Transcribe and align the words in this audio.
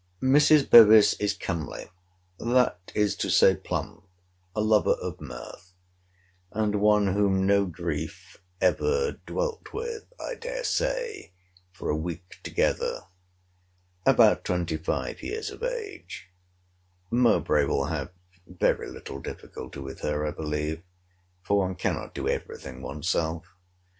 Mrs. 0.19 0.67
Bevis 0.67 1.13
is 1.19 1.35
comely; 1.35 1.91
that 2.39 2.91
is 2.95 3.15
to 3.17 3.29
say, 3.29 3.55
plump; 3.55 4.03
a 4.55 4.59
lover 4.59 4.95
of 4.99 5.21
mirth, 5.21 5.73
and 6.51 6.81
one 6.81 7.13
whom 7.13 7.45
no 7.45 7.67
grief 7.67 8.39
ever 8.59 9.19
dwelt 9.27 9.73
with, 9.73 10.11
I 10.19 10.33
dare 10.33 10.63
say, 10.63 11.33
for 11.71 11.91
a 11.91 11.95
week 11.95 12.37
together; 12.41 13.01
about 14.03 14.43
twenty 14.43 14.77
five 14.77 15.21
years 15.21 15.51
of 15.51 15.61
age: 15.61 16.29
Mowbray 17.11 17.65
will 17.65 17.85
have 17.85 18.09
very 18.47 18.89
little 18.89 19.21
difficulty 19.21 19.81
with 19.81 19.99
her, 19.99 20.25
I 20.25 20.31
believe; 20.31 20.81
for 21.43 21.59
one 21.59 21.75
cannot 21.75 22.15
do 22.15 22.27
every 22.27 22.57
thing 22.57 22.81
one's 22.81 23.07
self. 23.07 23.45